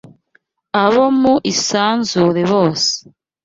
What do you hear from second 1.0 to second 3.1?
mu isanzure bose